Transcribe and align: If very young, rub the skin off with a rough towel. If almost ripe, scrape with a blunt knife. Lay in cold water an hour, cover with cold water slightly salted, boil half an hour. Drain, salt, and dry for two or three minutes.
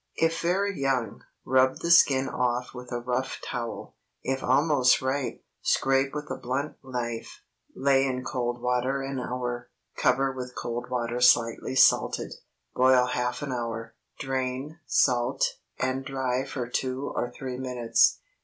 If 0.15 0.41
very 0.41 0.75
young, 0.81 1.21
rub 1.45 1.75
the 1.81 1.91
skin 1.91 2.27
off 2.27 2.73
with 2.73 2.91
a 2.91 2.99
rough 2.99 3.37
towel. 3.43 3.97
If 4.23 4.41
almost 4.43 4.99
ripe, 4.99 5.43
scrape 5.61 6.15
with 6.15 6.31
a 6.31 6.37
blunt 6.37 6.77
knife. 6.83 7.43
Lay 7.75 8.07
in 8.07 8.23
cold 8.23 8.59
water 8.63 9.03
an 9.03 9.19
hour, 9.19 9.69
cover 9.95 10.31
with 10.31 10.55
cold 10.55 10.89
water 10.89 11.21
slightly 11.21 11.75
salted, 11.75 12.33
boil 12.73 13.05
half 13.05 13.43
an 13.43 13.51
hour. 13.51 13.93
Drain, 14.17 14.79
salt, 14.87 15.57
and 15.77 16.03
dry 16.03 16.45
for 16.45 16.67
two 16.67 17.11
or 17.13 17.29
three 17.31 17.57
minutes. 17.59 18.21